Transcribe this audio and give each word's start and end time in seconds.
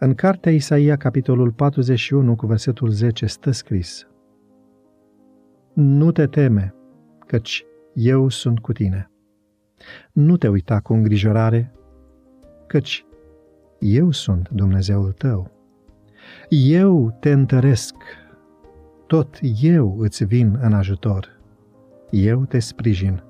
În 0.00 0.14
cartea 0.14 0.52
Isaia, 0.52 0.96
capitolul 0.96 1.52
41, 1.52 2.36
cu 2.36 2.46
versetul 2.46 2.88
10, 2.88 3.26
stă 3.26 3.50
scris 3.50 4.06
Nu 5.72 6.12
te 6.12 6.26
teme, 6.26 6.74
căci 7.26 7.64
eu 7.94 8.28
sunt 8.28 8.58
cu 8.58 8.72
tine. 8.72 9.10
Nu 10.12 10.36
te 10.36 10.48
uita 10.48 10.80
cu 10.80 10.92
îngrijorare, 10.92 11.72
căci 12.66 13.04
eu 13.78 14.10
sunt 14.10 14.48
Dumnezeul 14.48 15.12
tău. 15.12 15.50
Eu 16.48 17.16
te 17.20 17.32
întăresc, 17.32 17.94
tot 19.06 19.38
eu 19.60 19.98
îți 19.98 20.24
vin 20.24 20.58
în 20.62 20.72
ajutor. 20.72 21.40
Eu 22.10 22.44
te 22.44 22.58
sprijin 22.58 23.22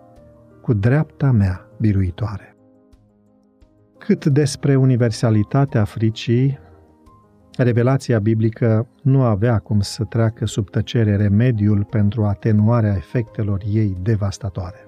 cu 0.61 0.73
dreapta 0.73 1.31
mea 1.31 1.69
biruitoare. 1.81 2.58
Cât 4.09 4.25
despre 4.25 4.77
universalitatea 4.77 5.85
fricii, 5.85 6.59
revelația 7.57 8.19
biblică 8.19 8.89
nu 9.03 9.23
avea 9.23 9.59
cum 9.59 9.81
să 9.81 10.05
treacă 10.05 10.47
sub 10.47 10.71
tăcere 10.71 11.17
remediul 11.17 11.85
pentru 11.85 12.25
atenuarea 12.25 12.95
efectelor 12.97 13.63
ei 13.73 13.97
devastatoare. 14.03 14.87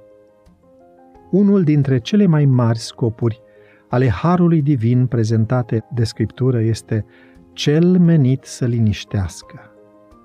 Unul 1.31 1.63
dintre 1.63 1.99
cele 1.99 2.27
mai 2.27 2.45
mari 2.45 2.79
scopuri 2.79 3.41
ale 3.89 4.09
harului 4.09 4.63
divin 4.63 5.07
prezentate 5.07 5.85
de 5.95 6.05
Scriptură 6.05 6.61
este 6.61 7.05
cel 7.53 7.99
menit 7.99 8.45
să 8.45 8.65
liniștească 8.65 9.61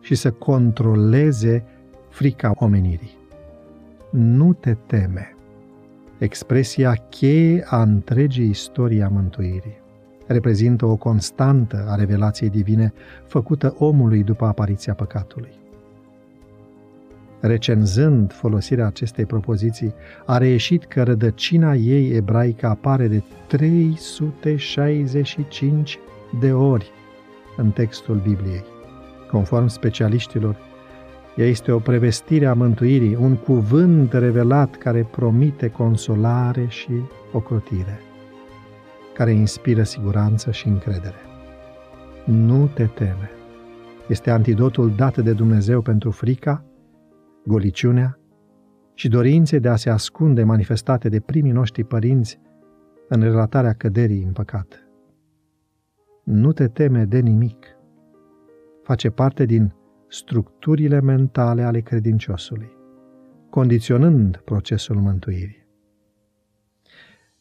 și 0.01 0.15
să 0.15 0.31
controleze 0.31 1.63
frica 2.09 2.51
omenirii. 2.55 3.17
Nu 4.11 4.53
te 4.53 4.73
teme. 4.73 5.34
Expresia 6.17 6.93
cheie 7.09 7.63
a 7.67 7.81
întregii 7.81 8.49
istorii 8.49 9.01
a 9.01 9.07
mântuirii. 9.07 9.83
Reprezintă 10.27 10.85
o 10.85 10.95
constantă 10.95 11.85
a 11.89 11.95
revelației 11.95 12.49
divine 12.49 12.93
făcută 13.27 13.75
omului 13.77 14.23
după 14.23 14.45
apariția 14.45 14.93
păcatului. 14.93 15.51
Recenzând 17.39 18.33
folosirea 18.33 18.85
acestei 18.85 19.25
propoziții, 19.25 19.93
a 20.25 20.37
reieșit 20.37 20.85
că 20.85 21.03
rădăcina 21.03 21.73
ei 21.73 22.15
ebraică 22.15 22.67
apare 22.67 23.07
de 23.07 23.23
365 23.47 25.99
de 26.39 26.53
ori 26.53 26.91
în 27.57 27.71
textul 27.71 28.15
Bibliei. 28.15 28.63
Conform 29.31 29.67
specialiștilor, 29.67 30.57
ea 31.35 31.45
este 31.45 31.71
o 31.71 31.79
prevestire 31.79 32.45
a 32.45 32.53
mântuirii, 32.53 33.15
un 33.15 33.35
cuvânt 33.35 34.13
revelat 34.13 34.75
care 34.75 35.07
promite 35.11 35.69
consolare 35.69 36.65
și 36.67 36.91
ocrotire, 37.31 37.99
care 39.13 39.31
inspiră 39.31 39.83
siguranță 39.83 40.51
și 40.51 40.67
încredere. 40.67 41.19
Nu 42.25 42.69
te 42.73 42.85
teme. 42.85 43.29
Este 44.07 44.31
antidotul 44.31 44.95
dat 44.95 45.17
de 45.17 45.33
Dumnezeu 45.33 45.81
pentru 45.81 46.11
frica, 46.11 46.63
goliciunea 47.45 48.19
și 48.93 49.07
dorințe 49.07 49.59
de 49.59 49.69
a 49.69 49.75
se 49.75 49.89
ascunde 49.89 50.43
manifestate 50.43 51.09
de 51.09 51.19
primii 51.19 51.51
noștri 51.51 51.83
părinți 51.83 52.39
în 53.07 53.21
relatarea 53.21 53.73
căderii 53.73 54.23
în 54.23 54.31
păcat. 54.31 54.87
Nu 56.23 56.51
te 56.51 56.67
teme 56.67 57.03
de 57.05 57.19
nimic. 57.19 57.65
Face 58.83 59.09
parte 59.09 59.45
din 59.45 59.73
structurile 60.15 61.01
mentale 61.01 61.63
ale 61.63 61.79
credinciosului, 61.79 62.71
condiționând 63.49 64.41
procesul 64.45 64.95
mântuirii. 64.95 65.67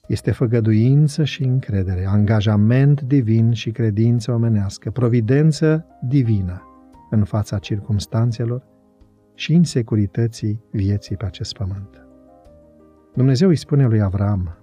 Este 0.06 0.30
făgăduință 0.30 1.24
și 1.24 1.42
încredere, 1.42 2.06
angajament 2.06 3.00
divin 3.00 3.52
și 3.52 3.70
credință 3.70 4.32
omenească, 4.32 4.90
providență 4.90 5.86
divină 6.02 6.62
în 7.10 7.24
fața 7.24 7.58
circumstanțelor 7.58 8.66
și 9.34 9.52
insecurității 9.52 10.64
vieții 10.70 11.16
pe 11.16 11.24
acest 11.24 11.56
pământ. 11.56 12.06
Dumnezeu 13.14 13.48
îi 13.48 13.56
spune 13.56 13.86
lui 13.86 14.00
Avram, 14.00 14.58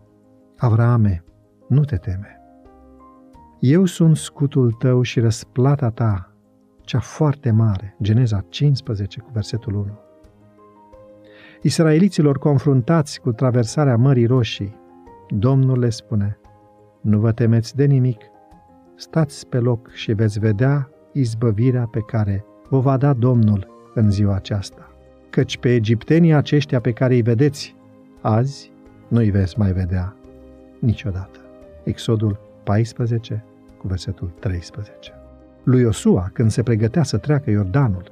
Avrame, 0.58 1.24
nu 1.68 1.84
te 1.84 1.96
teme. 1.96 2.40
Eu 3.60 3.86
sunt 3.86 4.18
scutul 4.18 4.72
tău 4.72 5.02
și 5.02 5.20
răsplata 5.20 5.90
ta 5.90 6.31
cea 6.84 7.00
foarte 7.00 7.52
mare, 7.52 7.96
Geneza 8.02 8.46
15 8.50 9.20
cu 9.20 9.30
versetul 9.34 9.74
1. 9.74 10.00
Israeliților 11.62 12.38
confruntați 12.38 13.22
cu 13.22 13.32
traversarea 13.32 13.98
Mării 13.98 14.26
Roșii, 14.26 14.80
Domnul 15.30 15.80
le 15.80 15.90
spune, 15.90 16.38
nu 17.02 17.20
vă 17.20 17.32
temeți 17.32 17.76
de 17.76 17.86
nimic, 17.86 18.22
stați 18.96 19.48
pe 19.48 19.58
loc 19.58 19.92
și 19.92 20.14
veți 20.14 20.40
vedea 20.40 20.90
izbăvirea 21.12 21.88
pe 21.92 22.00
care 22.00 22.46
vă 22.70 22.80
va 22.80 22.98
da 22.98 23.14
Domnul 23.14 23.68
în 23.94 24.12
ziua 24.12 24.36
aceasta. 24.36 24.92
Căci 25.30 25.58
pe 25.58 25.74
egiptenii 25.74 26.34
aceștia 26.34 26.80
pe 26.80 26.92
care 26.92 27.14
îi 27.14 27.22
vedeți 27.22 27.76
azi, 28.22 28.72
nu-i 29.08 29.30
veți 29.30 29.60
mai 29.60 29.72
vedea 29.72 30.16
niciodată. 30.80 31.40
Exodul 31.84 32.40
14 32.64 33.44
cu 33.78 33.88
versetul 33.88 34.32
13 34.40 35.21
lui 35.64 35.82
Iosua 35.82 36.30
când 36.34 36.52
se 36.52 36.64
pregătea 36.64 37.04
să 37.04 37.18
treacă 37.18 37.50
Iordanul. 37.50 38.12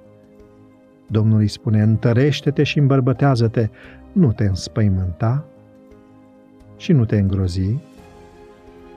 Domnul 1.08 1.40
îi 1.40 1.48
spune, 1.48 1.82
întărește-te 1.82 2.64
și 2.64 2.80
îmbărbătează-te, 2.80 3.70
nu 4.12 4.32
te 4.32 4.44
înspăimânta 4.44 5.46
și 6.78 6.92
nu 6.92 7.06
te 7.06 7.18
îngrozi, 7.18 7.78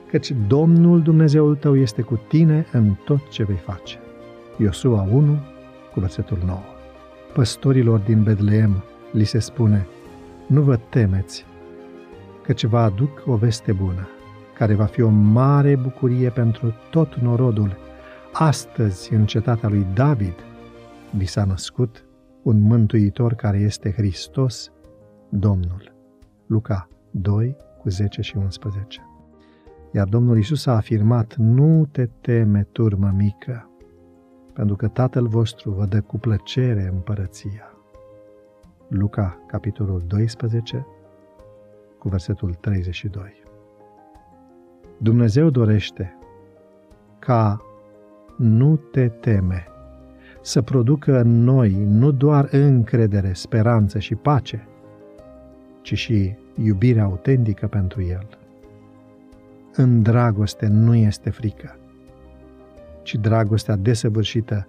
căci 0.09 0.33
Domnul 0.47 1.01
Dumnezeul 1.01 1.55
tău 1.55 1.77
este 1.77 2.01
cu 2.01 2.19
tine 2.27 2.65
în 2.71 2.93
tot 3.05 3.29
ce 3.29 3.43
vei 3.43 3.55
face. 3.55 3.97
Iosua 4.57 5.07
1, 5.11 5.39
cu 5.93 5.99
versetul 5.99 6.37
9. 6.45 6.59
Păstorilor 7.33 7.99
din 7.99 8.23
Bedleem 8.23 8.83
li 9.11 9.23
se 9.23 9.39
spune, 9.39 9.87
nu 10.47 10.61
vă 10.61 10.79
temeți, 10.89 11.45
căci 12.43 12.65
vă 12.65 12.77
aduc 12.77 13.23
o 13.25 13.35
veste 13.35 13.71
bună, 13.71 14.07
care 14.57 14.73
va 14.73 14.85
fi 14.85 15.01
o 15.01 15.09
mare 15.09 15.75
bucurie 15.75 16.29
pentru 16.29 16.73
tot 16.89 17.15
norodul 17.15 17.77
Astăzi, 18.35 19.13
în 19.13 19.25
cetatea 19.25 19.69
lui 19.69 19.87
David, 19.93 20.33
vi 21.15 21.25
s-a 21.25 21.45
născut 21.45 22.05
un 22.43 22.59
mântuitor 22.61 23.33
care 23.33 23.57
este 23.57 23.91
Hristos, 23.91 24.71
Domnul. 25.29 25.95
Luca 26.47 26.87
2, 27.11 27.57
cu 27.79 27.89
10 27.89 28.21
și 28.21 28.37
11. 28.37 29.01
Iar 29.91 30.07
Domnul 30.07 30.37
Isus 30.37 30.65
a 30.65 30.75
afirmat, 30.75 31.35
nu 31.35 31.85
te 31.91 32.05
teme, 32.05 32.67
turmă 32.71 33.13
mică, 33.15 33.69
pentru 34.53 34.75
că 34.75 34.87
Tatăl 34.87 35.27
vostru 35.27 35.71
vă 35.71 35.85
dă 35.85 36.01
cu 36.01 36.17
plăcere 36.17 36.89
împărăția. 36.93 37.77
Luca, 38.87 39.43
capitolul 39.47 40.03
12, 40.07 40.87
cu 41.99 42.09
versetul 42.09 42.53
32. 42.53 43.43
Dumnezeu 44.97 45.49
dorește 45.49 46.17
ca 47.19 47.61
nu 48.35 48.75
te 48.75 49.07
teme, 49.07 49.67
să 50.41 50.61
producă 50.61 51.19
în 51.19 51.43
noi 51.43 51.85
nu 51.87 52.11
doar 52.11 52.47
încredere, 52.51 53.33
speranță 53.33 53.99
și 53.99 54.15
pace, 54.15 54.67
ci 55.81 55.97
și 55.97 56.35
iubire 56.63 56.99
autentică 56.99 57.67
pentru 57.67 58.01
El. 58.01 58.27
În 59.75 60.01
dragoste 60.01 60.67
nu 60.67 60.95
este 60.95 61.29
frică, 61.29 61.75
ci 63.03 63.15
dragostea 63.15 63.75
desăvârșită 63.75 64.67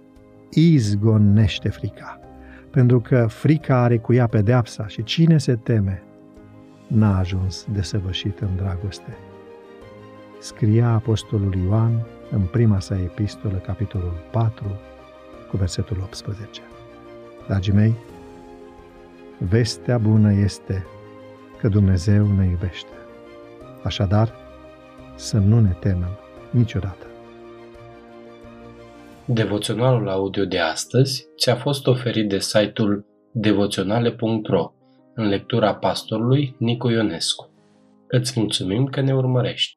izgonește 0.49 1.69
frica, 1.69 2.19
pentru 2.69 2.99
că 2.99 3.25
frica 3.27 3.81
are 3.81 3.97
cu 3.97 4.13
ea 4.13 4.27
pedeapsa 4.27 4.87
și 4.87 5.03
cine 5.03 5.37
se 5.37 5.55
teme 5.55 6.03
n-a 6.87 7.17
ajuns 7.17 7.67
desăvârșit 7.73 8.39
în 8.39 8.49
dragoste. 8.55 9.17
Scria 10.39 10.89
Apostolul 10.89 11.55
Ioan 11.67 12.05
în 12.31 12.41
prima 12.41 12.79
sa 12.79 12.95
epistolă, 12.95 13.57
capitolul 13.57 14.13
4, 14.31 14.79
cu 15.49 15.57
versetul 15.57 15.97
18. 16.03 16.61
Dragii 17.47 17.73
mei, 17.73 17.95
vestea 19.37 19.97
bună 19.97 20.33
este 20.33 20.85
că 21.57 21.67
Dumnezeu 21.67 22.27
ne 22.31 22.45
iubește. 22.45 22.89
Așadar, 23.83 24.33
să 25.15 25.37
nu 25.37 25.59
ne 25.59 25.75
temem 25.79 26.19
niciodată. 26.49 27.05
Devoționalul 29.25 30.09
audio 30.09 30.45
de 30.45 30.59
astăzi 30.59 31.27
ți-a 31.37 31.55
fost 31.55 31.87
oferit 31.87 32.29
de 32.29 32.39
site-ul 32.39 33.05
devoționale.ro 33.31 34.73
în 35.13 35.27
lectura 35.27 35.75
pastorului 35.75 36.55
Nicu 36.59 36.89
Ionescu. 36.89 37.49
Îți 38.07 38.39
mulțumim 38.39 38.85
că 38.85 39.01
ne 39.01 39.15
urmărești! 39.15 39.74